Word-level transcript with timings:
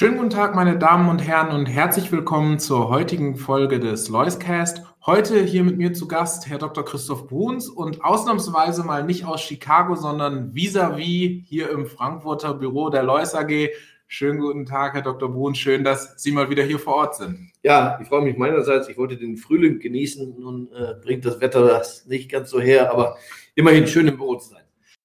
Schönen 0.00 0.16
guten 0.16 0.30
Tag, 0.30 0.54
meine 0.54 0.78
Damen 0.78 1.10
und 1.10 1.18
Herren, 1.18 1.54
und 1.54 1.66
herzlich 1.66 2.10
willkommen 2.10 2.58
zur 2.58 2.88
heutigen 2.88 3.36
Folge 3.36 3.78
des 3.78 4.08
Loiscast. 4.08 4.82
Heute 5.04 5.42
hier 5.42 5.62
mit 5.62 5.76
mir 5.76 5.92
zu 5.92 6.08
Gast 6.08 6.48
Herr 6.48 6.56
Dr. 6.56 6.86
Christoph 6.86 7.26
Bruns 7.26 7.68
und 7.68 8.02
ausnahmsweise 8.02 8.82
mal 8.82 9.04
nicht 9.04 9.26
aus 9.26 9.42
Chicago, 9.42 9.96
sondern 9.96 10.54
vis-à-vis 10.54 10.96
-vis 10.96 11.44
hier 11.46 11.68
im 11.68 11.84
Frankfurter 11.84 12.54
Büro 12.54 12.88
der 12.88 13.02
Lois 13.02 13.34
AG. 13.34 13.68
Schönen 14.06 14.40
guten 14.40 14.64
Tag, 14.64 14.94
Herr 14.94 15.02
Dr. 15.02 15.30
Bruns. 15.30 15.58
Schön, 15.58 15.84
dass 15.84 16.14
Sie 16.16 16.32
mal 16.32 16.48
wieder 16.48 16.62
hier 16.62 16.78
vor 16.78 16.94
Ort 16.94 17.16
sind. 17.16 17.50
Ja, 17.62 17.98
ich 18.00 18.08
freue 18.08 18.22
mich 18.22 18.38
meinerseits. 18.38 18.88
Ich 18.88 18.96
wollte 18.96 19.18
den 19.18 19.36
Frühling 19.36 19.80
genießen. 19.80 20.34
Nun 20.40 20.72
äh, 20.72 20.94
bringt 21.04 21.26
das 21.26 21.42
Wetter 21.42 21.66
das 21.66 22.06
nicht 22.06 22.30
ganz 22.30 22.48
so 22.48 22.58
her, 22.58 22.90
aber 22.90 23.18
immerhin 23.54 23.86
schön 23.86 24.08
im 24.08 24.16
Büro 24.16 24.36
zu 24.36 24.48
sein. 24.48 24.62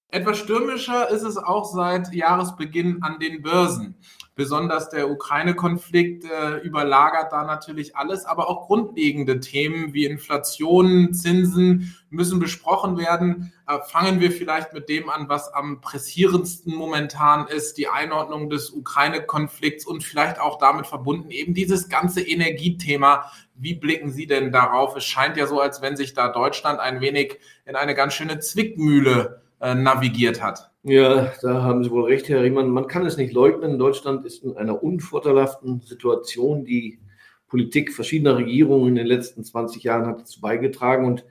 Etwas 0.09 0.37
stürmischer 0.37 1.09
ist 1.09 1.23
es 1.23 1.35
auch 1.35 1.65
seit 1.65 2.13
Jahresbeginn 2.13 3.01
an 3.01 3.19
den 3.19 3.41
Börsen. 3.41 3.95
Besonders 4.35 4.89
der 4.89 5.09
Ukraine-Konflikt 5.09 6.25
äh, 6.25 6.57
überlagert 6.59 7.31
da 7.31 7.43
natürlich 7.43 7.97
alles, 7.97 8.25
aber 8.25 8.49
auch 8.49 8.67
grundlegende 8.67 9.39
Themen 9.39 9.93
wie 9.93 10.05
Inflation, 10.05 11.13
Zinsen 11.13 11.95
müssen 12.09 12.39
besprochen 12.39 12.97
werden. 12.97 13.51
Äh, 13.67 13.79
fangen 13.87 14.20
wir 14.20 14.31
vielleicht 14.31 14.73
mit 14.73 14.89
dem 14.89 15.09
an, 15.09 15.27
was 15.27 15.51
am 15.53 15.81
pressierendsten 15.81 16.75
momentan 16.75 17.47
ist, 17.47 17.77
die 17.77 17.87
Einordnung 17.87 18.49
des 18.49 18.69
Ukraine-Konflikts 18.69 19.85
und 19.85 20.03
vielleicht 20.03 20.40
auch 20.40 20.59
damit 20.59 20.85
verbunden 20.85 21.31
eben 21.31 21.53
dieses 21.53 21.90
ganze 21.90 22.21
Energiethema. 22.21 23.31
Wie 23.55 23.73
blicken 23.73 24.12
Sie 24.12 24.27
denn 24.27 24.51
darauf? 24.51 24.95
Es 24.95 25.05
scheint 25.05 25.35
ja 25.35 25.47
so, 25.47 25.59
als 25.59 25.81
wenn 25.81 25.97
sich 25.97 26.13
da 26.13 26.27
Deutschland 26.27 26.79
ein 26.79 27.01
wenig 27.01 27.40
in 27.65 27.75
eine 27.75 27.95
ganz 27.95 28.13
schöne 28.13 28.40
Zwickmühle 28.40 29.45
äh, 29.61 29.75
navigiert 29.75 30.41
hat. 30.41 30.71
Ja, 30.84 31.31
da 31.41 31.63
haben 31.63 31.84
Sie 31.84 31.91
wohl 31.91 32.05
recht, 32.05 32.29
Herr 32.29 32.43
Riemann. 32.43 32.70
Man 32.70 32.87
kann 32.87 33.05
es 33.05 33.17
nicht 33.17 33.34
leugnen. 33.34 33.79
Deutschland 33.79 34.25
ist 34.25 34.43
in 34.43 34.55
einer 34.55 34.84
unvorteilhaften 34.84 35.81
Situation. 35.81 36.65
Die 36.65 36.99
Politik 37.47 37.93
verschiedener 37.93 38.37
Regierungen 38.37 38.89
in 38.89 38.95
den 38.95 39.07
letzten 39.07 39.43
20 39.43 39.84
Jahren 39.84 40.05
hat 40.05 40.20
dazu 40.20 40.41
beigetragen 40.41 41.05
und 41.05 41.25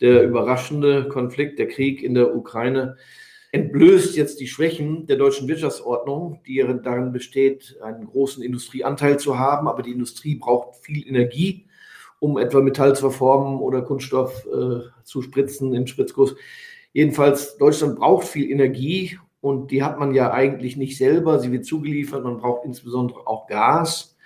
der 0.00 0.24
überraschende 0.24 1.08
Konflikt, 1.08 1.58
der 1.58 1.68
Krieg 1.68 2.02
in 2.02 2.14
der 2.14 2.34
Ukraine 2.34 2.96
entblößt 3.52 4.16
jetzt 4.16 4.40
die 4.40 4.46
Schwächen 4.46 5.06
der 5.06 5.16
deutschen 5.16 5.48
Wirtschaftsordnung, 5.48 6.40
die 6.46 6.64
darin 6.82 7.12
besteht, 7.12 7.76
einen 7.82 8.06
großen 8.06 8.42
Industrieanteil 8.42 9.18
zu 9.18 9.38
haben. 9.38 9.68
Aber 9.68 9.82
die 9.82 9.90
Industrie 9.90 10.36
braucht 10.36 10.76
viel 10.76 11.06
Energie, 11.06 11.66
um 12.20 12.38
etwa 12.38 12.60
Metall 12.60 12.94
zu 12.94 13.02
verformen 13.02 13.58
oder 13.58 13.82
Kunststoff 13.82 14.46
äh, 14.46 14.80
zu 15.02 15.22
spritzen 15.22 15.74
im 15.74 15.86
Spritzguss. 15.86 16.36
Jedenfalls, 16.92 17.56
Deutschland 17.58 17.96
braucht 17.96 18.26
viel 18.26 18.50
Energie 18.50 19.18
und 19.40 19.70
die 19.70 19.82
hat 19.82 19.98
man 19.98 20.14
ja 20.14 20.32
eigentlich 20.32 20.76
nicht 20.76 20.96
selber. 20.96 21.38
Sie 21.38 21.52
wird 21.52 21.64
zugeliefert. 21.64 22.24
Man 22.24 22.38
braucht 22.38 22.64
insbesondere 22.64 23.26
auch 23.26 23.46
Gas. 23.46 24.16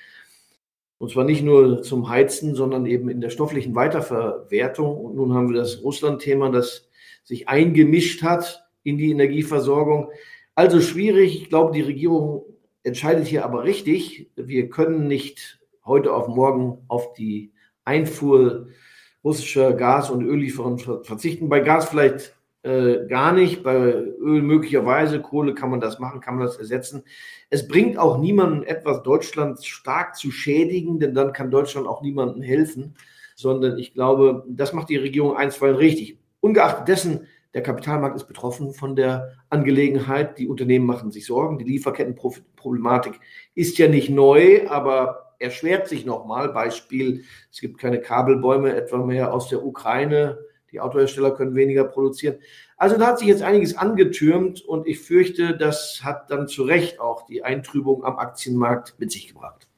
Und 0.99 1.11
zwar 1.11 1.25
nicht 1.25 1.43
nur 1.43 1.83
zum 1.83 2.09
Heizen, 2.09 2.55
sondern 2.55 2.87
eben 2.87 3.09
in 3.09 3.21
der 3.21 3.31
stofflichen 3.31 3.75
Weiterverwertung. 3.75 4.97
Und 4.97 5.17
nun 5.17 5.35
haben 5.35 5.51
wir 5.51 5.61
das 5.61 5.83
Russland-Thema, 5.83 6.51
das 6.51 6.89
sich 7.23 7.49
eingemischt 7.49 8.23
hat 8.23 8.67
in 8.83 8.99
die 8.99 9.11
Energieversorgung. 9.11 10.11
Also 10.55 10.81
schwierig. 10.81 11.43
Ich 11.43 11.49
glaube, 11.49 11.73
die 11.73 11.83
Regierung 11.83 12.45
entscheidet 12.83 13.27
hier 13.27 13.45
aber 13.45 13.65
richtig. 13.65 14.31
Wir 14.37 14.69
können 14.69 15.07
nicht 15.07 15.61
heute 15.85 16.13
auf 16.15 16.29
morgen 16.29 16.79
auf 16.89 17.13
die 17.15 17.53
Einfuhr 17.85 18.69
russischer 19.23 19.73
Gas- 19.73 20.11
und 20.11 20.25
Öllieferungen 20.25 20.79
verzichten. 20.79 21.49
Bei 21.49 21.61
Gas 21.61 21.89
vielleicht 21.89 22.35
äh, 22.65 23.07
gar 23.07 23.33
nicht. 23.33 23.63
Bei 23.63 23.77
Öl 23.77 24.43
möglicherweise, 24.43 25.21
Kohle 25.21 25.55
kann 25.55 25.71
man 25.71 25.81
das 25.81 25.99
machen, 25.99 26.21
kann 26.21 26.37
man 26.37 26.47
das 26.47 26.57
ersetzen. 26.57 27.05
Es 27.51 27.69
bringt 27.69 27.99
auch 27.99 28.19
niemanden 28.19 28.63
etwas, 28.63 29.03
Deutschland 29.03 29.63
stark 29.65 30.17
zu 30.17 30.31
schädigen, 30.31 30.99
denn 30.99 31.15
dann 31.15 31.33
kann 31.33 31.51
Deutschland 31.51 31.87
auch 31.87 32.01
niemandem 32.01 32.43
helfen, 32.43 32.95
sondern 33.37 33.79
ich 33.79 33.93
glaube, 33.93 34.45
das 34.49 34.73
macht 34.73 34.89
die 34.89 34.97
Regierung 34.97 35.37
einstweilen 35.37 35.77
richtig. 35.77 36.19
Ungeachtet 36.41 36.89
dessen, 36.89 37.27
der 37.53 37.63
Kapitalmarkt 37.63 38.17
ist 38.17 38.27
betroffen 38.27 38.73
von 38.73 38.97
der 38.97 39.35
Angelegenheit. 39.51 40.39
Die 40.39 40.49
Unternehmen 40.49 40.87
machen 40.87 41.13
sich 41.13 41.27
Sorgen. 41.27 41.59
Die 41.59 41.65
Lieferkettenproblematik 41.65 43.21
ist 43.55 43.79
ja 43.79 43.89
nicht 43.89 44.09
neu, 44.09 44.67
aber 44.69 45.35
erschwert 45.39 45.87
sich 45.87 46.07
nochmal. 46.07 46.49
Beispiel, 46.49 47.25
es 47.53 47.61
gibt 47.61 47.79
keine 47.79 48.01
Kabelbäume 48.01 48.75
etwa 48.75 49.05
mehr 49.05 49.33
aus 49.33 49.49
der 49.49 49.65
Ukraine 49.65 50.39
die 50.75 50.81
Autohersteller 50.81 51.31
können 51.31 51.55
weniger 51.55 51.85
produzieren. 51.85 52.37
Also 52.77 52.99
da 52.99 53.07
hat 53.07 53.21
sich 53.21 53.29
jetzt 53.29 53.43
einiges 53.43 53.77
angetürmt 53.77 54.61
und 54.61 54.87
ich 54.87 55.01
fürchte, 55.01 55.57
das 55.57 56.01
hat 56.03 56.31
dann 56.31 56.49
zu 56.49 56.65
Recht 56.65 57.01
auch 57.01 57.27
die 57.27 57.45
Eintrübung 57.45 58.05
am 58.05 58.19
Aktienmarkt 58.19 58.97
mit 58.99 59.13
sich 59.13 59.29
gebracht. 59.29 59.69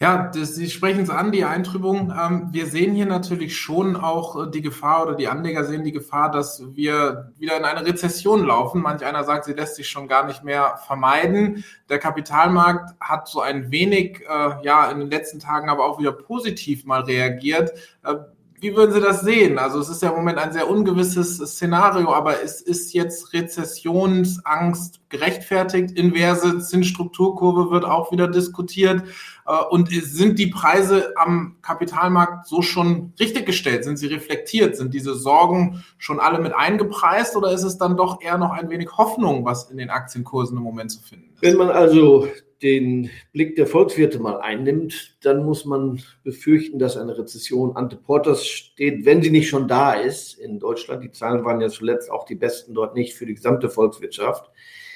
Ja, 0.00 0.30
das, 0.32 0.54
Sie 0.54 0.70
sprechen 0.70 1.02
es 1.02 1.10
an, 1.10 1.32
die 1.32 1.44
Eintrübung. 1.44 2.12
Ähm, 2.16 2.48
wir 2.52 2.66
sehen 2.66 2.94
hier 2.94 3.04
natürlich 3.04 3.56
schon 3.56 3.96
auch 3.96 4.46
äh, 4.46 4.50
die 4.50 4.62
Gefahr 4.62 5.02
oder 5.02 5.16
die 5.16 5.26
Anleger 5.26 5.64
sehen 5.64 5.82
die 5.82 5.90
Gefahr, 5.90 6.30
dass 6.30 6.62
wir 6.76 7.32
wieder 7.36 7.56
in 7.56 7.64
eine 7.64 7.84
Rezession 7.84 8.46
laufen. 8.46 8.80
Manch 8.80 9.04
einer 9.04 9.24
sagt, 9.24 9.46
sie 9.46 9.54
lässt 9.54 9.74
sich 9.74 9.88
schon 9.88 10.06
gar 10.06 10.24
nicht 10.24 10.44
mehr 10.44 10.78
vermeiden. 10.86 11.64
Der 11.88 11.98
Kapitalmarkt 11.98 12.94
hat 13.00 13.26
so 13.26 13.40
ein 13.40 13.72
wenig, 13.72 14.20
äh, 14.20 14.62
ja, 14.62 14.88
in 14.88 15.00
den 15.00 15.10
letzten 15.10 15.40
Tagen 15.40 15.68
aber 15.68 15.84
auch 15.84 15.98
wieder 15.98 16.12
positiv 16.12 16.84
mal 16.84 17.02
reagiert. 17.02 17.72
Äh, 18.04 18.14
wie 18.60 18.74
würden 18.74 18.92
Sie 18.92 19.00
das 19.00 19.20
sehen? 19.20 19.58
Also 19.58 19.78
es 19.78 19.88
ist 19.88 20.02
ja 20.02 20.10
im 20.10 20.16
Moment 20.16 20.38
ein 20.38 20.52
sehr 20.52 20.68
ungewisses 20.68 21.36
Szenario, 21.38 22.12
aber 22.12 22.42
es 22.42 22.60
ist 22.60 22.92
jetzt 22.92 23.32
Rezessionsangst 23.32 25.00
gerechtfertigt. 25.08 25.96
Inverse 25.96 26.58
Zinsstrukturkurve 26.58 27.70
wird 27.70 27.84
auch 27.84 28.10
wieder 28.10 28.28
diskutiert. 28.28 29.02
Äh, 29.46 29.64
und 29.70 29.90
sind 29.90 30.38
die 30.38 30.48
Preise 30.48 31.12
am 31.16 31.56
Kapitalmarkt 31.62 32.46
so 32.46 32.62
schon 32.62 33.12
richtig 33.20 33.46
gestellt? 33.46 33.84
Sind 33.84 33.96
sie 33.96 34.08
reflektiert? 34.08 34.76
Sind 34.76 34.92
diese 34.92 35.14
Sorgen 35.14 35.84
schon 35.96 36.18
alle 36.18 36.40
mit 36.40 36.54
eingepreist 36.54 37.36
oder 37.36 37.52
ist 37.52 37.62
es 37.62 37.78
dann 37.78 37.96
doch 37.96 38.20
eher 38.20 38.38
noch 38.38 38.50
ein 38.50 38.70
wenig 38.70 38.90
Hoffnung, 38.96 39.44
was 39.44 39.70
in 39.70 39.78
den 39.78 39.90
Aktienkursen 39.90 40.56
im 40.56 40.64
Moment 40.64 40.90
zu 40.90 41.00
finden 41.00 41.30
ist? 41.34 41.42
Wenn 41.42 41.56
man 41.56 41.70
also 41.70 42.28
den 42.62 43.10
Blick 43.32 43.56
der 43.56 43.66
Volkswirte 43.66 44.18
mal 44.18 44.40
einnimmt, 44.40 45.16
dann 45.22 45.44
muss 45.44 45.64
man 45.64 46.02
befürchten, 46.24 46.78
dass 46.78 46.96
eine 46.96 47.16
Rezession 47.16 47.76
ante 47.76 47.96
portas 47.96 48.46
steht, 48.46 49.04
wenn 49.04 49.22
sie 49.22 49.30
nicht 49.30 49.48
schon 49.48 49.68
da 49.68 49.92
ist 49.92 50.38
in 50.38 50.58
Deutschland. 50.58 51.04
Die 51.04 51.12
Zahlen 51.12 51.44
waren 51.44 51.60
ja 51.60 51.68
zuletzt 51.68 52.10
auch 52.10 52.24
die 52.24 52.34
besten 52.34 52.74
dort 52.74 52.94
nicht 52.94 53.14
für 53.14 53.26
die 53.26 53.34
gesamte 53.34 53.70
Volkswirtschaft. 53.70 54.50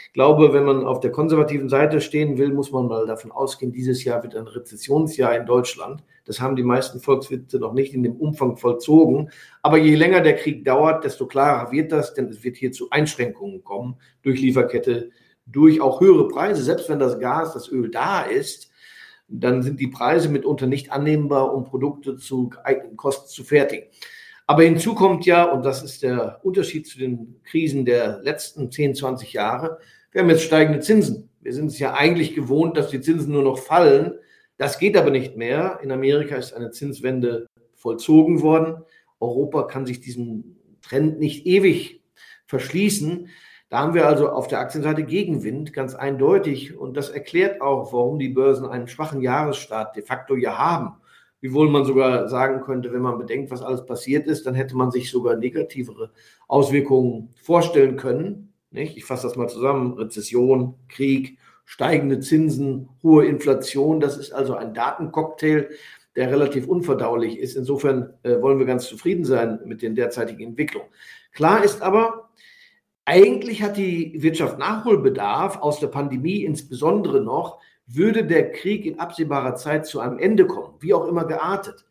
Ich 0.08 0.14
glaube, 0.14 0.52
wenn 0.52 0.64
man 0.64 0.84
auf 0.84 1.00
der 1.00 1.10
konservativen 1.10 1.70
Seite 1.70 2.02
stehen 2.02 2.36
will, 2.36 2.52
muss 2.52 2.70
man 2.70 2.86
mal 2.86 3.06
davon 3.06 3.32
ausgehen, 3.32 3.72
dieses 3.72 4.04
Jahr 4.04 4.22
wird 4.22 4.36
ein 4.36 4.46
Rezessionsjahr 4.46 5.34
in 5.34 5.46
Deutschland. 5.46 6.02
Das 6.26 6.40
haben 6.40 6.54
die 6.54 6.62
meisten 6.62 7.00
Volkswirte 7.00 7.58
noch 7.58 7.72
nicht 7.72 7.94
in 7.94 8.02
dem 8.02 8.16
Umfang 8.16 8.56
vollzogen. 8.56 9.30
Aber 9.62 9.78
je 9.78 9.94
länger 9.94 10.20
der 10.20 10.36
Krieg 10.36 10.64
dauert, 10.64 11.04
desto 11.04 11.26
klarer 11.26 11.72
wird 11.72 11.92
das, 11.92 12.12
denn 12.12 12.28
es 12.28 12.44
wird 12.44 12.56
hier 12.56 12.72
zu 12.72 12.90
Einschränkungen 12.90 13.64
kommen 13.64 13.96
durch 14.22 14.40
Lieferkette, 14.40 15.10
durch 15.46 15.80
auch 15.80 16.00
höhere 16.00 16.28
Preise, 16.28 16.62
selbst 16.62 16.88
wenn 16.88 16.98
das 16.98 17.18
Gas, 17.18 17.54
das 17.54 17.70
Öl 17.70 17.90
da 17.90 18.22
ist, 18.22 18.70
dann 19.28 19.62
sind 19.62 19.80
die 19.80 19.88
Preise 19.88 20.28
mitunter 20.28 20.66
nicht 20.66 20.92
annehmbar, 20.92 21.54
um 21.54 21.64
Produkte 21.64 22.16
zu 22.16 22.50
geeigneten 22.50 22.96
Kosten 22.96 23.28
zu 23.28 23.44
fertigen. 23.44 23.86
Aber 24.46 24.62
hinzu 24.64 24.94
kommt 24.94 25.24
ja, 25.24 25.44
und 25.44 25.64
das 25.64 25.82
ist 25.82 26.02
der 26.02 26.40
Unterschied 26.42 26.86
zu 26.86 26.98
den 26.98 27.40
Krisen 27.44 27.84
der 27.84 28.20
letzten 28.22 28.70
10, 28.70 28.94
20 28.94 29.32
Jahre, 29.32 29.78
wir 30.12 30.20
haben 30.20 30.28
jetzt 30.28 30.42
steigende 30.42 30.80
Zinsen. 30.80 31.30
Wir 31.40 31.54
sind 31.54 31.68
es 31.68 31.78
ja 31.78 31.94
eigentlich 31.94 32.34
gewohnt, 32.34 32.76
dass 32.76 32.90
die 32.90 33.00
Zinsen 33.00 33.32
nur 33.32 33.42
noch 33.42 33.58
fallen. 33.58 34.18
Das 34.58 34.78
geht 34.78 34.96
aber 34.96 35.10
nicht 35.10 35.38
mehr. 35.38 35.80
In 35.82 35.90
Amerika 35.90 36.36
ist 36.36 36.52
eine 36.52 36.70
Zinswende 36.70 37.46
vollzogen 37.74 38.42
worden. 38.42 38.84
Europa 39.20 39.62
kann 39.62 39.86
sich 39.86 40.00
diesem 40.00 40.56
Trend 40.82 41.18
nicht 41.18 41.46
ewig 41.46 42.02
verschließen. 42.46 43.28
Da 43.72 43.78
haben 43.78 43.94
wir 43.94 44.06
also 44.06 44.28
auf 44.28 44.48
der 44.48 44.60
Aktienseite 44.60 45.02
Gegenwind, 45.02 45.72
ganz 45.72 45.94
eindeutig. 45.94 46.76
Und 46.76 46.94
das 46.94 47.08
erklärt 47.08 47.62
auch, 47.62 47.90
warum 47.94 48.18
die 48.18 48.28
Börsen 48.28 48.66
einen 48.66 48.86
schwachen 48.86 49.22
Jahresstart 49.22 49.96
de 49.96 50.02
facto 50.02 50.36
ja 50.36 50.58
haben. 50.58 50.96
Wiewohl 51.40 51.70
man 51.70 51.86
sogar 51.86 52.28
sagen 52.28 52.60
könnte, 52.60 52.92
wenn 52.92 53.00
man 53.00 53.16
bedenkt, 53.16 53.50
was 53.50 53.62
alles 53.62 53.86
passiert 53.86 54.26
ist, 54.26 54.44
dann 54.44 54.54
hätte 54.54 54.76
man 54.76 54.90
sich 54.90 55.10
sogar 55.10 55.36
negativere 55.36 56.10
Auswirkungen 56.48 57.30
vorstellen 57.40 57.96
können. 57.96 58.52
Nicht? 58.70 58.98
Ich 58.98 59.06
fasse 59.06 59.26
das 59.26 59.36
mal 59.36 59.48
zusammen. 59.48 59.94
Rezession, 59.94 60.74
Krieg, 60.90 61.38
steigende 61.64 62.20
Zinsen, 62.20 62.90
hohe 63.02 63.24
Inflation. 63.24 64.00
Das 64.00 64.18
ist 64.18 64.32
also 64.32 64.54
ein 64.54 64.74
Datencocktail, 64.74 65.70
der 66.14 66.30
relativ 66.30 66.68
unverdaulich 66.68 67.38
ist. 67.38 67.56
Insofern 67.56 68.12
äh, 68.22 68.38
wollen 68.42 68.58
wir 68.58 68.66
ganz 68.66 68.84
zufrieden 68.84 69.24
sein 69.24 69.60
mit 69.64 69.80
den 69.80 69.94
derzeitigen 69.94 70.48
Entwicklungen. 70.48 70.88
Klar 71.32 71.64
ist 71.64 71.80
aber, 71.80 72.28
eigentlich 73.04 73.62
hat 73.62 73.76
die 73.76 74.22
Wirtschaft 74.22 74.58
Nachholbedarf 74.58 75.58
aus 75.58 75.80
der 75.80 75.88
Pandemie 75.88 76.44
insbesondere 76.44 77.20
noch, 77.20 77.58
würde 77.86 78.24
der 78.24 78.52
Krieg 78.52 78.86
in 78.86 78.98
absehbarer 78.98 79.56
Zeit 79.56 79.86
zu 79.86 80.00
einem 80.00 80.18
Ende 80.18 80.46
kommen, 80.46 80.74
wie 80.80 80.94
auch 80.94 81.06
immer 81.08 81.24
geartet, 81.24 81.84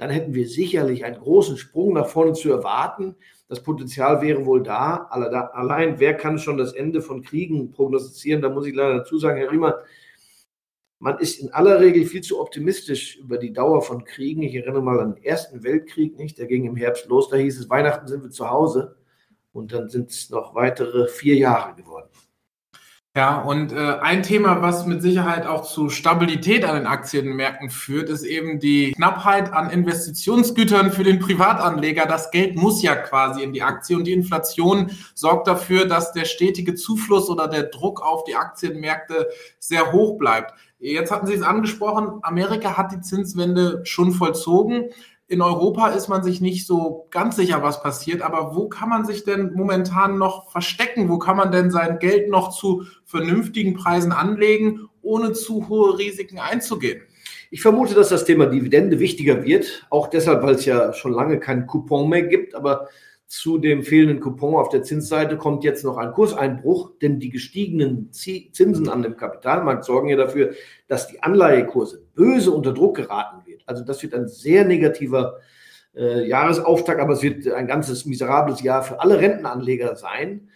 dann 0.00 0.10
hätten 0.10 0.32
wir 0.34 0.48
sicherlich 0.48 1.04
einen 1.04 1.20
großen 1.20 1.58
Sprung 1.58 1.92
nach 1.92 2.08
vorne 2.08 2.32
zu 2.32 2.50
erwarten. 2.50 3.16
Das 3.48 3.62
Potenzial 3.62 4.22
wäre 4.22 4.46
wohl 4.46 4.62
da. 4.62 5.08
Allein, 5.10 6.00
wer 6.00 6.14
kann 6.14 6.38
schon 6.38 6.56
das 6.56 6.72
Ende 6.72 7.02
von 7.02 7.20
Kriegen 7.20 7.70
prognostizieren? 7.70 8.40
Da 8.40 8.48
muss 8.48 8.66
ich 8.66 8.74
leider 8.74 8.98
dazu 8.98 9.18
sagen, 9.18 9.36
Herr 9.36 9.52
Riemann, 9.52 9.74
man 11.00 11.18
ist 11.18 11.40
in 11.40 11.52
aller 11.52 11.80
Regel 11.80 12.06
viel 12.06 12.22
zu 12.22 12.40
optimistisch 12.40 13.18
über 13.18 13.36
die 13.36 13.52
Dauer 13.52 13.82
von 13.82 14.04
Kriegen. 14.04 14.42
Ich 14.42 14.54
erinnere 14.54 14.82
mal 14.82 15.00
an 15.00 15.16
den 15.16 15.24
Ersten 15.24 15.62
Weltkrieg, 15.62 16.16
nicht? 16.16 16.38
Der 16.38 16.46
ging 16.46 16.64
im 16.64 16.76
Herbst 16.76 17.06
los. 17.06 17.28
Da 17.28 17.36
hieß 17.36 17.58
es, 17.58 17.68
Weihnachten 17.68 18.06
sind 18.06 18.22
wir 18.22 18.30
zu 18.30 18.48
Hause. 18.48 18.96
Und 19.52 19.72
dann 19.72 19.88
sind 19.88 20.10
es 20.10 20.30
noch 20.30 20.54
weitere 20.54 21.08
vier 21.08 21.36
Jahre 21.36 21.74
geworden. 21.74 22.08
Ja, 23.16 23.40
und 23.40 23.72
äh, 23.72 23.98
ein 24.00 24.22
Thema, 24.22 24.62
was 24.62 24.86
mit 24.86 25.02
Sicherheit 25.02 25.44
auch 25.44 25.66
zu 25.66 25.88
Stabilität 25.88 26.64
an 26.64 26.76
den 26.76 26.86
Aktienmärkten 26.86 27.68
führt, 27.68 28.08
ist 28.08 28.22
eben 28.22 28.60
die 28.60 28.92
Knappheit 28.92 29.52
an 29.52 29.68
Investitionsgütern 29.68 30.92
für 30.92 31.02
den 31.02 31.18
Privatanleger. 31.18 32.06
Das 32.06 32.30
Geld 32.30 32.54
muss 32.54 32.82
ja 32.84 32.94
quasi 32.94 33.42
in 33.42 33.52
die 33.52 33.62
Aktie 33.62 33.96
und 33.96 34.04
die 34.04 34.12
Inflation 34.12 34.92
sorgt 35.14 35.48
dafür, 35.48 35.86
dass 35.86 36.12
der 36.12 36.24
stetige 36.24 36.76
Zufluss 36.76 37.28
oder 37.28 37.48
der 37.48 37.64
Druck 37.64 38.00
auf 38.00 38.22
die 38.22 38.36
Aktienmärkte 38.36 39.28
sehr 39.58 39.90
hoch 39.90 40.16
bleibt. 40.16 40.54
Jetzt 40.78 41.10
hatten 41.10 41.26
Sie 41.26 41.34
es 41.34 41.42
angesprochen, 41.42 42.20
Amerika 42.22 42.76
hat 42.76 42.92
die 42.92 43.00
Zinswende 43.00 43.80
schon 43.84 44.12
vollzogen 44.12 44.88
in 45.30 45.42
Europa 45.42 45.90
ist 45.90 46.08
man 46.08 46.24
sich 46.24 46.40
nicht 46.40 46.66
so 46.66 47.06
ganz 47.10 47.36
sicher, 47.36 47.62
was 47.62 47.84
passiert. 47.84 48.20
Aber 48.20 48.56
wo 48.56 48.68
kann 48.68 48.88
man 48.88 49.06
sich 49.06 49.22
denn 49.22 49.52
momentan 49.54 50.18
noch 50.18 50.50
verstecken? 50.50 51.08
Wo 51.08 51.18
kann 51.18 51.36
man 51.36 51.52
denn 51.52 51.70
sein 51.70 52.00
Geld 52.00 52.28
noch 52.28 52.50
zu 52.50 52.82
vernünftigen 53.04 53.74
Preisen 53.74 54.10
anlegen, 54.10 54.88
ohne 55.02 55.32
zu 55.32 55.68
hohe 55.68 55.96
Risiken 55.96 56.40
einzugehen? 56.40 57.02
Ich 57.52 57.62
vermute, 57.62 57.94
dass 57.94 58.08
das 58.08 58.24
Thema 58.24 58.46
Dividende 58.46 58.98
wichtiger 58.98 59.44
wird. 59.44 59.86
Auch 59.88 60.08
deshalb, 60.08 60.42
weil 60.42 60.56
es 60.56 60.64
ja 60.64 60.92
schon 60.94 61.12
lange 61.12 61.38
keinen 61.38 61.68
Coupon 61.68 62.08
mehr 62.08 62.22
gibt. 62.22 62.56
Aber 62.56 62.88
zu 63.30 63.58
dem 63.58 63.84
fehlenden 63.84 64.18
Coupon 64.18 64.56
auf 64.56 64.70
der 64.70 64.82
Zinsseite 64.82 65.38
kommt 65.38 65.62
jetzt 65.62 65.84
noch 65.84 65.98
ein 65.98 66.10
Kurseinbruch, 66.10 66.98
denn 67.00 67.20
die 67.20 67.30
gestiegenen 67.30 68.12
Zinsen 68.12 68.88
an 68.88 69.02
dem 69.02 69.16
Kapitalmarkt 69.16 69.84
sorgen 69.84 70.08
ja 70.08 70.16
dafür, 70.16 70.54
dass 70.88 71.06
die 71.06 71.22
Anleihekurse 71.22 72.02
böse 72.16 72.50
unter 72.50 72.74
Druck 72.74 72.96
geraten 72.96 73.46
wird. 73.46 73.62
Also 73.66 73.84
das 73.84 74.02
wird 74.02 74.14
ein 74.14 74.26
sehr 74.26 74.64
negativer 74.64 75.38
äh, 75.94 76.26
Jahresauftakt, 76.26 77.00
aber 77.00 77.12
es 77.12 77.22
wird 77.22 77.46
ein 77.46 77.68
ganzes 77.68 78.04
miserables 78.04 78.62
Jahr 78.62 78.82
für 78.82 78.98
alle 78.98 79.20
Rentenanleger 79.20 79.94
sein. 79.94 80.48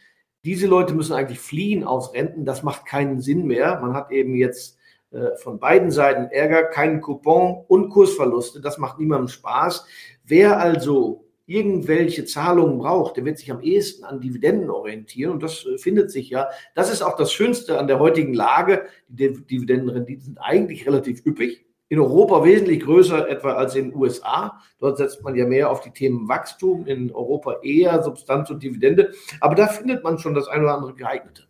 Diese 0.45 0.67
Leute 0.67 0.95
müssen 0.95 1.13
eigentlich 1.13 1.39
fliehen 1.39 1.85
aus 1.85 2.13
Renten. 2.13 2.45
Das 2.45 2.65
macht 2.65 2.87
keinen 2.87 3.21
Sinn 3.21 3.47
mehr. 3.47 3.79
Man 3.83 3.95
hat 3.95 4.11
eben 4.11 4.35
jetzt 4.35 4.79
äh, 5.13 5.37
von 5.37 5.61
beiden 5.61 5.93
Seiten 5.93 6.25
Ärger, 6.33 6.65
keinen 6.65 7.01
Coupon 7.01 7.65
und 7.69 7.91
Kursverluste. 7.91 8.61
Das 8.61 8.79
macht 8.79 8.99
niemandem 8.99 9.29
Spaß. 9.29 9.87
Wer 10.25 10.59
also 10.59 11.24
irgendwelche 11.47 12.25
Zahlungen 12.25 12.79
braucht, 12.79 13.17
der 13.17 13.25
wird 13.25 13.39
sich 13.39 13.51
am 13.51 13.61
ehesten 13.61 14.05
an 14.05 14.21
Dividenden 14.21 14.71
orientieren 14.71 15.33
und 15.33 15.43
das 15.43 15.67
äh, 15.67 15.79
findet 15.79 16.11
sich 16.11 16.31
ja. 16.31 16.49
Das 16.75 16.91
ist 16.91 17.03
auch 17.03 17.17
das 17.17 17.33
Schönste 17.33 17.79
an 17.79 17.87
der 17.87 17.99
heutigen 17.99 18.35
Lage. 18.35 18.87
Die 19.09 19.33
Dividendenrenditen 19.33 20.25
sind 20.25 20.39
eigentlich 20.39 20.87
relativ 20.87 21.25
üppig. 21.27 21.65
In 21.91 22.01
Europa 22.01 22.45
wesentlich 22.45 22.81
größer 22.81 23.29
etwa 23.29 23.53
als 23.53 23.75
in 23.75 23.91
den 23.91 23.99
USA. 23.99 24.59
Dort 24.79 24.97
setzt 24.97 25.23
man 25.23 25.37
ja 25.37 25.47
mehr 25.47 25.71
auf 25.71 25.83
die 25.83 25.91
Themen 25.91 26.29
Wachstum, 26.29 26.87
in 26.87 27.13
Europa 27.13 27.61
eher 27.63 28.03
Substanz 28.03 28.51
und 28.51 28.63
Dividende. 28.63 29.13
Aber 29.41 29.55
da 29.55 29.69
findet 29.69 30.03
man 30.03 30.19
schon 30.19 30.35
das 30.35 30.49
eine 30.49 30.65
oder 30.65 30.75
andere 30.75 30.95
geeignete. 30.95 31.45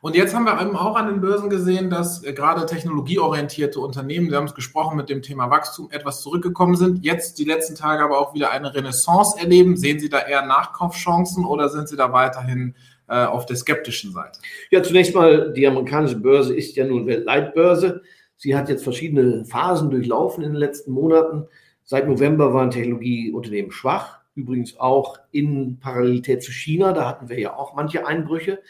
Und 0.00 0.16
jetzt 0.16 0.34
haben 0.34 0.44
wir 0.44 0.60
eben 0.60 0.76
auch 0.76 0.96
an 0.96 1.06
den 1.06 1.20
Börsen 1.20 1.50
gesehen, 1.50 1.90
dass 1.90 2.22
äh, 2.24 2.32
gerade 2.32 2.66
technologieorientierte 2.66 3.80
Unternehmen, 3.80 4.30
Sie 4.30 4.36
haben 4.36 4.46
es 4.46 4.54
gesprochen, 4.54 4.96
mit 4.96 5.08
dem 5.08 5.22
Thema 5.22 5.50
Wachstum 5.50 5.88
etwas 5.90 6.22
zurückgekommen 6.22 6.76
sind. 6.76 7.04
Jetzt 7.04 7.38
die 7.38 7.44
letzten 7.44 7.74
Tage 7.74 8.04
aber 8.04 8.18
auch 8.18 8.34
wieder 8.34 8.50
eine 8.50 8.74
Renaissance 8.74 9.38
erleben. 9.38 9.76
Sehen 9.76 9.98
Sie 9.98 10.08
da 10.08 10.20
eher 10.20 10.46
Nachkaufschancen 10.46 11.44
oder 11.44 11.68
sind 11.68 11.88
Sie 11.88 11.96
da 11.96 12.12
weiterhin 12.12 12.74
äh, 13.08 13.24
auf 13.24 13.46
der 13.46 13.56
skeptischen 13.56 14.12
Seite? 14.12 14.38
Ja, 14.70 14.82
zunächst 14.82 15.14
mal, 15.14 15.52
die 15.52 15.66
amerikanische 15.66 16.16
Börse 16.16 16.54
ist 16.54 16.76
ja 16.76 16.86
nun 16.86 17.06
Weltleitbörse. 17.06 18.02
Sie 18.36 18.54
hat 18.54 18.68
jetzt 18.68 18.84
verschiedene 18.84 19.44
Phasen 19.44 19.90
durchlaufen 19.90 20.44
in 20.44 20.52
den 20.52 20.60
letzten 20.60 20.92
Monaten. 20.92 21.46
Seit 21.84 22.06
November 22.06 22.52
waren 22.52 22.70
Technologieunternehmen 22.70 23.70
schwach. 23.70 24.20
Übrigens 24.34 24.78
auch 24.78 25.18
in 25.30 25.78
Parallelität 25.78 26.42
zu 26.42 26.52
China, 26.52 26.92
da 26.92 27.08
hatten 27.08 27.30
wir 27.30 27.38
ja 27.38 27.56
auch 27.56 27.74
manche 27.74 28.06
Einbrüche. 28.06 28.60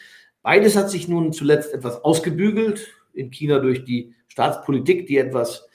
Beides 0.47 0.77
hat 0.77 0.89
sich 0.89 1.09
nun 1.09 1.33
zuletzt 1.33 1.73
etwas 1.73 2.05
ausgebügelt. 2.05 2.87
In 3.13 3.31
China 3.31 3.59
durch 3.59 3.83
die 3.83 4.15
Staatspolitik, 4.29 5.05
die 5.05 5.17
etwas, 5.17 5.67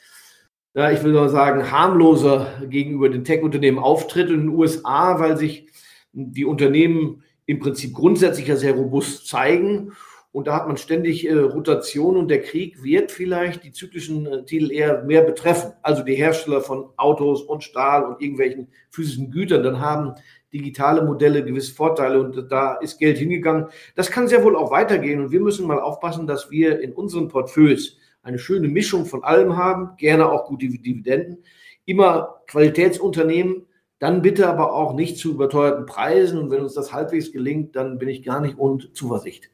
ja, 0.73 0.91
ich 0.91 1.05
will 1.05 1.13
mal 1.13 1.29
sagen, 1.29 1.71
harmloser 1.71 2.47
gegenüber 2.71 3.11
den 3.11 3.23
Tech-Unternehmen 3.23 3.79
auftritt. 3.79 4.31
Und 4.31 4.35
in 4.35 4.41
den 4.47 4.57
USA, 4.57 5.21
weil 5.21 5.37
sich 5.37 5.67
die 6.15 6.47
Unternehmen 6.47 7.23
im 7.45 7.59
Prinzip 7.59 7.93
grundsätzlich 7.93 8.47
ja 8.47 8.57
sehr 8.57 8.73
robust 8.73 9.29
zeigen. 9.29 9.93
Und 10.33 10.47
da 10.47 10.57
hat 10.57 10.67
man 10.67 10.79
ständig 10.79 11.29
äh, 11.29 11.35
Rotation 11.35 12.17
und 12.17 12.29
der 12.29 12.41
Krieg 12.41 12.83
wird 12.83 13.13
vielleicht 13.13 13.65
die 13.65 13.73
zyklischen 13.73 14.27
äh, 14.27 14.45
Titel 14.45 14.73
eher 14.73 15.05
mehr 15.05 15.23
betreffen. 15.23 15.73
Also 15.83 16.03
die 16.03 16.15
Hersteller 16.15 16.63
von 16.63 16.89
Autos 16.97 17.43
und 17.43 17.63
Stahl 17.63 18.05
und 18.05 18.21
irgendwelchen 18.23 18.69
physischen 18.89 19.31
Gütern. 19.31 19.63
Dann 19.63 19.81
haben 19.81 20.15
digitale 20.53 21.03
Modelle 21.03 21.45
gewisse 21.45 21.75
Vorteile 21.75 22.21
und 22.21 22.51
da 22.51 22.77
ist 22.77 22.99
Geld 22.99 23.19
hingegangen. 23.19 23.67
Das 23.95 24.11
kann 24.11 24.27
sehr 24.27 24.43
wohl 24.43 24.57
auch 24.57 24.71
weitergehen 24.71 25.21
und 25.21 25.33
wir 25.33 25.41
müssen 25.41 25.67
mal 25.67 25.81
aufpassen, 25.81 26.27
dass 26.27 26.51
wir 26.51 26.81
in 26.81 26.93
unseren 26.93 27.29
Portfolios 27.29 27.99
eine 28.23 28.39
schöne 28.39 28.69
Mischung 28.69 29.05
von 29.05 29.25
allem 29.25 29.57
haben, 29.57 29.97
gerne 29.97 30.31
auch 30.31 30.47
gute 30.47 30.69
Dividenden, 30.69 31.39
immer 31.85 32.41
Qualitätsunternehmen, 32.47 33.67
dann 33.99 34.23
bitte 34.23 34.49
aber 34.49 34.73
auch 34.75 34.95
nicht 34.95 35.19
zu 35.19 35.31
überteuerten 35.31 35.87
Preisen 35.87 36.39
und 36.39 36.51
wenn 36.51 36.63
uns 36.63 36.75
das 36.75 36.93
halbwegs 36.93 37.33
gelingt, 37.33 37.77
dann 37.77 37.99
bin 37.99 38.09
ich 38.09 38.23
gar 38.23 38.41
nicht 38.41 38.59
ohne 38.59 38.93
Zuversicht. 38.93 39.51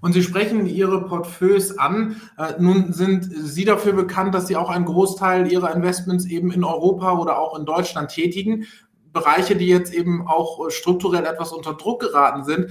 Und 0.00 0.12
Sie 0.12 0.22
sprechen 0.22 0.66
Ihre 0.66 1.06
Portfolios 1.06 1.78
an. 1.78 2.20
Äh, 2.38 2.54
nun 2.58 2.92
sind 2.92 3.24
Sie 3.24 3.64
dafür 3.64 3.92
bekannt, 3.92 4.34
dass 4.34 4.46
Sie 4.46 4.56
auch 4.56 4.70
einen 4.70 4.84
Großteil 4.84 5.50
Ihrer 5.50 5.74
Investments 5.74 6.26
eben 6.26 6.52
in 6.52 6.64
Europa 6.64 7.18
oder 7.18 7.38
auch 7.38 7.58
in 7.58 7.64
Deutschland 7.64 8.10
tätigen. 8.10 8.66
Bereiche, 9.12 9.56
die 9.56 9.68
jetzt 9.68 9.94
eben 9.94 10.26
auch 10.26 10.68
strukturell 10.70 11.24
etwas 11.24 11.52
unter 11.52 11.74
Druck 11.74 12.00
geraten 12.00 12.44
sind. 12.44 12.70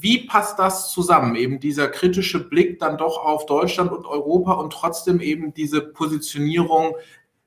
Wie 0.00 0.26
passt 0.26 0.58
das 0.58 0.92
zusammen? 0.92 1.36
Eben 1.36 1.60
dieser 1.60 1.88
kritische 1.88 2.48
Blick 2.48 2.78
dann 2.80 2.98
doch 2.98 3.16
auf 3.16 3.46
Deutschland 3.46 3.92
und 3.92 4.04
Europa 4.04 4.52
und 4.52 4.72
trotzdem 4.72 5.20
eben 5.20 5.54
diese 5.54 5.80
Positionierung 5.80 6.94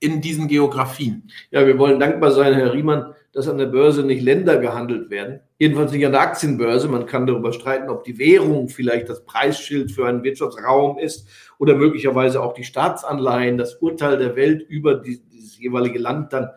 in 0.02 0.20
diesen 0.20 0.48
Geografien. 0.48 1.30
Ja, 1.52 1.66
wir 1.66 1.78
wollen 1.78 2.00
dankbar 2.00 2.32
sein, 2.32 2.56
Herr 2.56 2.74
Riemann, 2.74 3.14
dass 3.34 3.48
an 3.48 3.60
der 3.60 3.68
Börse 3.68 4.04
nicht 4.04 4.24
Länder 4.24 4.58
gehandelt 4.58 5.12
werden. 5.12 5.40
Jedenfalls 5.60 5.92
nicht 5.92 6.06
an 6.06 6.12
der 6.12 6.22
Aktienbörse. 6.22 6.88
Man 6.88 7.06
kann 7.06 7.28
darüber 7.28 7.54
streiten, 7.54 7.88
ob 7.88 8.04
die 8.04 8.18
Währung 8.18 8.68
vielleicht 8.68 9.10
das 9.10 9.24
Preisschild 9.24 9.92
für 9.92 10.08
einen 10.08 10.24
Wirtschaftsraum 10.24 10.98
ist 10.98 11.28
oder 11.60 11.76
möglicherweise 11.76 12.42
auch 12.42 12.54
die 12.54 12.64
Staatsanleihen, 12.64 13.60
das 13.60 13.76
Urteil 13.76 14.18
der 14.18 14.36
Welt 14.36 14.64
über 14.68 14.96
dieses 14.96 15.60
jeweilige 15.60 16.00
Land 16.00 16.34
dann 16.34 16.50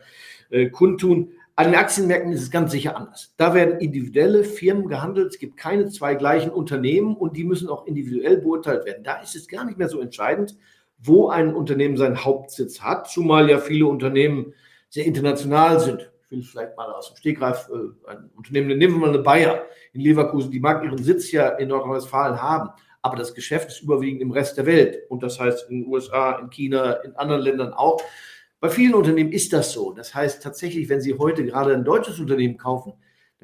äh, 0.48 0.70
kundtun. 0.70 1.32
An 1.54 1.66
den 1.66 1.74
Aktienmärkten 1.76 2.32
ist 2.32 2.42
es 2.42 2.50
ganz 2.50 2.72
sicher 2.72 2.96
anders. 2.96 3.34
Da 3.36 3.52
werden 3.52 3.78
individuelle 3.78 4.42
Firmen 4.42 4.88
gehandelt. 4.88 5.32
Es 5.32 5.38
gibt 5.38 5.58
keine 5.58 5.90
zwei 5.90 6.14
gleichen 6.14 6.50
Unternehmen 6.50 7.14
und 7.14 7.36
die 7.36 7.44
müssen 7.44 7.68
auch 7.68 7.86
individuell 7.86 8.38
beurteilt 8.38 8.86
werden. 8.86 9.04
Da 9.04 9.20
ist 9.20 9.36
es 9.36 9.46
gar 9.46 9.66
nicht 9.66 9.78
mehr 9.78 9.90
so 9.90 10.00
entscheidend, 10.00 10.56
wo 11.06 11.28
ein 11.28 11.54
Unternehmen 11.54 11.96
seinen 11.96 12.24
Hauptsitz 12.24 12.80
hat, 12.80 13.08
zumal 13.08 13.50
ja 13.50 13.58
viele 13.58 13.86
Unternehmen 13.86 14.54
sehr 14.88 15.04
international 15.04 15.78
sind. 15.78 16.10
Ich 16.24 16.30
will 16.30 16.42
vielleicht 16.42 16.76
mal 16.76 16.90
aus 16.90 17.08
dem 17.08 17.16
Stegreif 17.16 17.68
äh, 17.68 18.10
ein 18.10 18.30
Unternehmen, 18.36 18.78
nehmen 18.78 18.94
wir 18.94 19.00
mal 19.00 19.08
eine 19.10 19.18
Bayer 19.18 19.66
in 19.92 20.00
Leverkusen, 20.00 20.50
die 20.50 20.60
mag 20.60 20.82
ihren 20.82 21.02
Sitz 21.02 21.30
ja 21.30 21.48
in 21.48 21.68
Nordrhein-Westfalen 21.68 22.40
haben, 22.40 22.70
aber 23.02 23.16
das 23.16 23.34
Geschäft 23.34 23.68
ist 23.68 23.82
überwiegend 23.82 24.22
im 24.22 24.30
Rest 24.30 24.56
der 24.56 24.66
Welt 24.66 25.02
und 25.10 25.22
das 25.22 25.38
heißt 25.38 25.68
in 25.68 25.82
den 25.82 25.92
USA, 25.92 26.38
in 26.38 26.48
China, 26.48 26.92
in 27.04 27.14
anderen 27.16 27.42
Ländern 27.42 27.72
auch. 27.74 28.00
Bei 28.60 28.70
vielen 28.70 28.94
Unternehmen 28.94 29.30
ist 29.30 29.52
das 29.52 29.72
so. 29.72 29.92
Das 29.92 30.14
heißt 30.14 30.42
tatsächlich, 30.42 30.88
wenn 30.88 31.02
Sie 31.02 31.18
heute 31.18 31.44
gerade 31.44 31.74
ein 31.74 31.84
deutsches 31.84 32.18
Unternehmen 32.18 32.56
kaufen, 32.56 32.94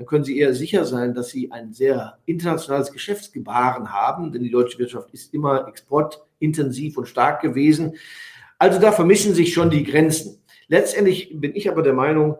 dann 0.01 0.07
können 0.07 0.25
Sie 0.25 0.39
eher 0.39 0.55
sicher 0.55 0.87
sein, 0.87 1.13
dass 1.13 1.29
Sie 1.29 1.53
ein 1.53 1.75
sehr 1.75 2.17
internationales 2.25 2.91
Geschäftsgebaren 2.91 3.93
haben, 3.93 4.33
denn 4.33 4.43
die 4.43 4.51
deutsche 4.51 4.79
Wirtschaft 4.79 5.11
ist 5.13 5.35
immer 5.35 5.69
exportintensiv 5.69 6.97
und 6.97 7.07
stark 7.07 7.43
gewesen. 7.43 7.97
Also 8.59 8.81
da 8.81 8.93
vermischen 8.93 9.35
sich 9.35 9.53
schon 9.53 9.69
die 9.69 9.85
Grenzen. 9.85 10.43
Letztendlich 10.69 11.39
bin 11.39 11.55
ich 11.55 11.69
aber 11.69 11.83
der 11.83 11.93
Meinung, 11.93 12.39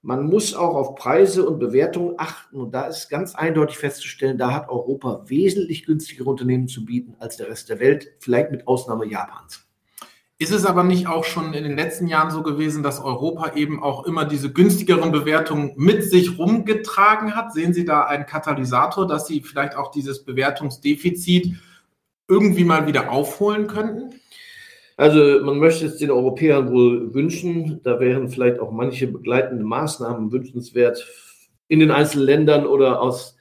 man 0.00 0.24
muss 0.24 0.54
auch 0.54 0.74
auf 0.74 0.94
Preise 0.94 1.46
und 1.46 1.58
Bewertungen 1.58 2.14
achten. 2.16 2.58
Und 2.58 2.72
da 2.72 2.86
ist 2.86 3.10
ganz 3.10 3.34
eindeutig 3.34 3.76
festzustellen, 3.76 4.38
da 4.38 4.54
hat 4.54 4.70
Europa 4.70 5.24
wesentlich 5.26 5.84
günstigere 5.84 6.30
Unternehmen 6.30 6.66
zu 6.66 6.86
bieten 6.86 7.14
als 7.18 7.36
der 7.36 7.48
Rest 7.48 7.68
der 7.68 7.78
Welt, 7.78 8.08
vielleicht 8.20 8.50
mit 8.50 8.66
Ausnahme 8.66 9.04
Japans. 9.04 9.66
Ist 10.38 10.52
es 10.52 10.64
aber 10.64 10.82
nicht 10.82 11.06
auch 11.06 11.24
schon 11.24 11.54
in 11.54 11.62
den 11.62 11.76
letzten 11.76 12.08
Jahren 12.08 12.30
so 12.30 12.42
gewesen, 12.42 12.82
dass 12.82 13.00
Europa 13.00 13.54
eben 13.54 13.82
auch 13.82 14.06
immer 14.06 14.24
diese 14.24 14.52
günstigeren 14.52 15.12
Bewertungen 15.12 15.72
mit 15.76 16.02
sich 16.02 16.38
rumgetragen 16.38 17.36
hat? 17.36 17.52
Sehen 17.52 17.72
Sie 17.72 17.84
da 17.84 18.02
einen 18.04 18.26
Katalysator, 18.26 19.06
dass 19.06 19.26
Sie 19.26 19.40
vielleicht 19.42 19.76
auch 19.76 19.92
dieses 19.92 20.24
Bewertungsdefizit 20.24 21.54
irgendwie 22.28 22.64
mal 22.64 22.86
wieder 22.86 23.12
aufholen 23.12 23.68
könnten? 23.68 24.14
Also 24.96 25.44
man 25.44 25.58
möchte 25.58 25.86
es 25.86 25.96
den 25.96 26.10
Europäern 26.10 26.70
wohl 26.70 27.14
wünschen. 27.14 27.80
Da 27.82 28.00
wären 28.00 28.28
vielleicht 28.28 28.58
auch 28.58 28.72
manche 28.72 29.06
begleitende 29.06 29.64
Maßnahmen 29.64 30.32
wünschenswert 30.32 31.06
in 31.68 31.80
den 31.80 31.90
einzelnen 31.90 32.26
Ländern 32.26 32.66
oder 32.66 33.00
aus 33.00 33.36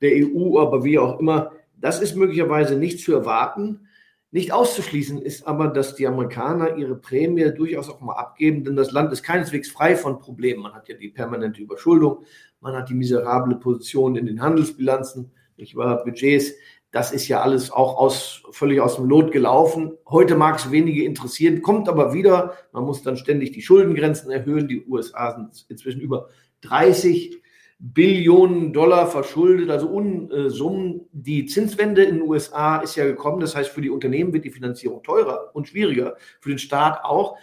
der 0.00 0.12
EU, 0.14 0.58
aber 0.58 0.84
wie 0.84 0.98
auch 0.98 1.18
immer. 1.18 1.52
Das 1.80 2.00
ist 2.00 2.16
möglicherweise 2.16 2.76
nicht 2.76 3.00
zu 3.00 3.12
erwarten. 3.12 3.88
Nicht 4.34 4.50
auszuschließen 4.50 5.20
ist 5.20 5.46
aber, 5.46 5.68
dass 5.68 5.94
die 5.94 6.06
Amerikaner 6.06 6.78
ihre 6.78 6.96
Prämie 6.96 7.52
durchaus 7.54 7.90
auch 7.90 8.00
mal 8.00 8.14
abgeben, 8.14 8.64
denn 8.64 8.76
das 8.76 8.90
Land 8.90 9.12
ist 9.12 9.22
keineswegs 9.22 9.68
frei 9.68 9.94
von 9.94 10.18
Problemen. 10.18 10.62
Man 10.62 10.72
hat 10.72 10.88
ja 10.88 10.96
die 10.96 11.10
permanente 11.10 11.60
Überschuldung, 11.60 12.24
man 12.58 12.74
hat 12.74 12.88
die 12.88 12.94
miserable 12.94 13.56
Position 13.56 14.16
in 14.16 14.24
den 14.24 14.40
Handelsbilanzen, 14.40 15.30
nicht 15.58 15.76
wahr, 15.76 16.02
Budgets. 16.02 16.54
Das 16.92 17.12
ist 17.12 17.28
ja 17.28 17.42
alles 17.42 17.70
auch 17.70 17.98
aus, 17.98 18.42
völlig 18.52 18.80
aus 18.80 18.96
dem 18.96 19.04
Lot 19.04 19.32
gelaufen. 19.32 19.92
Heute 20.08 20.34
mag 20.34 20.58
es 20.58 20.70
wenige 20.70 21.04
interessieren, 21.04 21.60
kommt 21.60 21.90
aber 21.90 22.14
wieder. 22.14 22.54
Man 22.72 22.84
muss 22.84 23.02
dann 23.02 23.18
ständig 23.18 23.52
die 23.52 23.62
Schuldengrenzen 23.62 24.30
erhöhen. 24.30 24.66
Die 24.66 24.82
USA 24.86 25.34
sind 25.34 25.66
inzwischen 25.68 26.00
über 26.00 26.28
30 26.62 27.42
Billionen 27.84 28.72
Dollar 28.72 29.08
verschuldet, 29.08 29.68
also 29.68 29.88
Unsummen. 29.88 31.08
Die 31.10 31.46
Zinswende 31.46 32.04
in 32.04 32.18
den 32.18 32.28
USA 32.28 32.76
ist 32.76 32.94
ja 32.94 33.04
gekommen. 33.04 33.40
Das 33.40 33.56
heißt, 33.56 33.70
für 33.70 33.80
die 33.80 33.90
Unternehmen 33.90 34.32
wird 34.32 34.44
die 34.44 34.52
Finanzierung 34.52 35.02
teurer 35.02 35.50
und 35.52 35.66
schwieriger, 35.66 36.16
für 36.40 36.50
den 36.50 36.60
Staat 36.60 37.04
auch. 37.04 37.36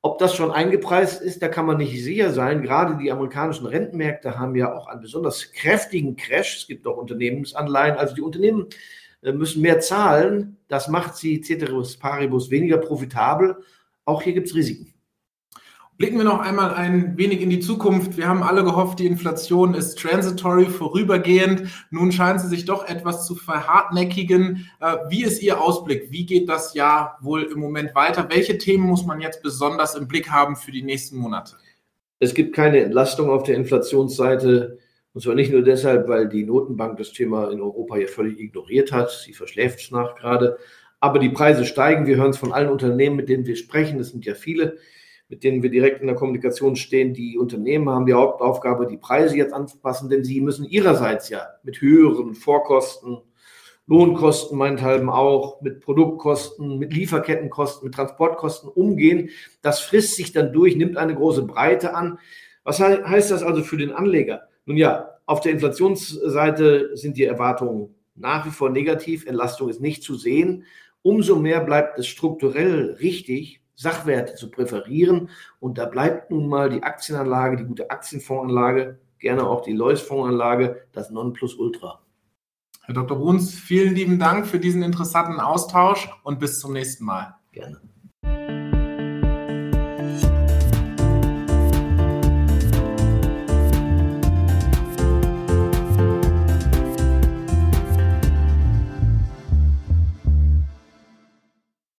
Ob 0.00 0.18
das 0.18 0.36
schon 0.36 0.52
eingepreist 0.52 1.20
ist, 1.20 1.42
da 1.42 1.48
kann 1.48 1.66
man 1.66 1.78
nicht 1.78 2.04
sicher 2.04 2.30
sein. 2.30 2.62
Gerade 2.62 2.98
die 3.02 3.10
amerikanischen 3.10 3.66
Rentenmärkte 3.66 4.38
haben 4.38 4.54
ja 4.54 4.72
auch 4.72 4.86
einen 4.86 5.00
besonders 5.00 5.50
kräftigen 5.50 6.14
Crash. 6.14 6.58
Es 6.58 6.66
gibt 6.68 6.86
auch 6.86 6.96
Unternehmensanleihen. 6.96 7.98
Also 7.98 8.14
die 8.14 8.22
Unternehmen 8.22 8.68
äh, 9.22 9.32
müssen 9.32 9.60
mehr 9.60 9.80
zahlen. 9.80 10.56
Das 10.68 10.86
macht 10.86 11.16
sie 11.16 11.40
ceteris 11.42 11.96
paribus 11.96 12.48
weniger 12.48 12.78
profitabel. 12.78 13.56
Auch 14.04 14.22
hier 14.22 14.34
gibt 14.34 14.46
es 14.46 14.54
Risiken. 14.54 14.94
Blicken 16.00 16.16
wir 16.16 16.24
noch 16.24 16.40
einmal 16.40 16.72
ein 16.72 17.18
wenig 17.18 17.42
in 17.42 17.50
die 17.50 17.60
Zukunft. 17.60 18.16
Wir 18.16 18.26
haben 18.26 18.42
alle 18.42 18.64
gehofft, 18.64 19.00
die 19.00 19.06
Inflation 19.06 19.74
ist 19.74 19.98
transitory, 19.98 20.64
vorübergehend. 20.64 21.64
Nun 21.90 22.10
scheint 22.10 22.40
sie 22.40 22.48
sich 22.48 22.64
doch 22.64 22.88
etwas 22.88 23.26
zu 23.26 23.34
verhartnäckigen. 23.34 24.66
Äh, 24.80 24.96
wie 25.10 25.22
ist 25.24 25.42
Ihr 25.42 25.60
Ausblick? 25.60 26.10
Wie 26.10 26.24
geht 26.24 26.48
das 26.48 26.72
Jahr 26.72 27.18
wohl 27.20 27.42
im 27.42 27.60
Moment 27.60 27.94
weiter? 27.94 28.26
Welche 28.30 28.56
Themen 28.56 28.84
muss 28.84 29.04
man 29.04 29.20
jetzt 29.20 29.42
besonders 29.42 29.94
im 29.94 30.08
Blick 30.08 30.30
haben 30.30 30.56
für 30.56 30.72
die 30.72 30.80
nächsten 30.80 31.18
Monate? 31.18 31.56
Es 32.18 32.32
gibt 32.32 32.56
keine 32.56 32.80
Entlastung 32.80 33.28
auf 33.28 33.42
der 33.42 33.56
Inflationsseite. 33.56 34.78
Und 35.12 35.20
zwar 35.20 35.34
nicht 35.34 35.52
nur 35.52 35.60
deshalb, 35.60 36.08
weil 36.08 36.30
die 36.30 36.44
Notenbank 36.44 36.96
das 36.96 37.12
Thema 37.12 37.50
in 37.50 37.60
Europa 37.60 37.98
ja 37.98 38.06
völlig 38.06 38.40
ignoriert 38.40 38.90
hat. 38.90 39.10
Sie 39.10 39.34
verschläft 39.34 39.80
es 39.80 39.90
nach 39.90 40.14
gerade. 40.14 40.56
Aber 40.98 41.18
die 41.18 41.28
Preise 41.28 41.66
steigen. 41.66 42.06
Wir 42.06 42.16
hören 42.16 42.30
es 42.30 42.38
von 42.38 42.54
allen 42.54 42.70
Unternehmen, 42.70 43.16
mit 43.16 43.28
denen 43.28 43.44
wir 43.44 43.56
sprechen. 43.56 43.98
Das 43.98 44.08
sind 44.08 44.24
ja 44.24 44.34
viele 44.34 44.78
mit 45.30 45.44
denen 45.44 45.62
wir 45.62 45.70
direkt 45.70 46.00
in 46.00 46.08
der 46.08 46.16
Kommunikation 46.16 46.74
stehen. 46.74 47.14
Die 47.14 47.38
Unternehmen 47.38 47.88
haben 47.88 48.04
die 48.04 48.12
Hauptaufgabe, 48.12 48.88
die 48.88 48.96
Preise 48.98 49.36
jetzt 49.36 49.54
anzupassen, 49.54 50.10
denn 50.10 50.24
sie 50.24 50.40
müssen 50.40 50.66
ihrerseits 50.66 51.28
ja 51.28 51.46
mit 51.62 51.80
höheren 51.80 52.34
Vorkosten, 52.34 53.18
Lohnkosten 53.86 54.58
meinethalben 54.58 55.08
auch, 55.08 55.62
mit 55.62 55.80
Produktkosten, 55.80 56.78
mit 56.78 56.92
Lieferkettenkosten, 56.92 57.86
mit 57.86 57.94
Transportkosten 57.94 58.68
umgehen. 58.68 59.30
Das 59.62 59.80
frisst 59.80 60.16
sich 60.16 60.32
dann 60.32 60.52
durch, 60.52 60.76
nimmt 60.76 60.96
eine 60.96 61.14
große 61.14 61.42
Breite 61.42 61.94
an. 61.94 62.18
Was 62.64 62.80
heißt 62.80 63.30
das 63.30 63.42
also 63.42 63.62
für 63.62 63.76
den 63.76 63.92
Anleger? 63.92 64.42
Nun 64.66 64.76
ja, 64.76 65.10
auf 65.26 65.40
der 65.40 65.52
Inflationsseite 65.52 66.96
sind 66.96 67.16
die 67.16 67.24
Erwartungen 67.24 67.94
nach 68.16 68.46
wie 68.46 68.50
vor 68.50 68.70
negativ. 68.70 69.26
Entlastung 69.26 69.68
ist 69.68 69.80
nicht 69.80 70.02
zu 70.02 70.16
sehen. 70.16 70.64
Umso 71.02 71.36
mehr 71.36 71.60
bleibt 71.60 71.98
es 71.98 72.06
strukturell 72.06 72.96
richtig, 73.00 73.60
Sachwerte 73.80 74.34
zu 74.34 74.50
präferieren. 74.50 75.30
Und 75.58 75.78
da 75.78 75.86
bleibt 75.86 76.30
nun 76.30 76.48
mal 76.48 76.68
die 76.68 76.82
Aktienanlage, 76.82 77.56
die 77.56 77.64
gute 77.64 77.90
Aktienfondsanlage, 77.90 78.98
gerne 79.18 79.46
auch 79.46 79.62
die 79.62 79.72
Lois-Fondsanlage, 79.72 80.82
das 80.92 81.10
Nonplusultra. 81.10 82.02
Herr 82.82 82.94
Dr. 82.94 83.16
Bruns, 83.16 83.54
vielen 83.54 83.94
lieben 83.94 84.18
Dank 84.18 84.46
für 84.46 84.58
diesen 84.58 84.82
interessanten 84.82 85.40
Austausch 85.40 86.10
und 86.24 86.40
bis 86.40 86.60
zum 86.60 86.74
nächsten 86.74 87.06
Mal. 87.06 87.36
Gerne. 87.52 87.80